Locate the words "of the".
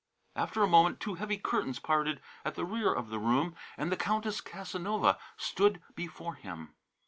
2.91-3.19